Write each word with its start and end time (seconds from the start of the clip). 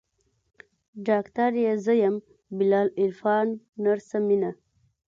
ډاکتر 1.07 1.51
يې 1.63 1.73
زه 1.85 1.93
يم 2.03 2.15
بلال 2.57 2.87
عرفان 3.01 3.47
نرسه 3.83 4.17
مينه. 4.27 4.51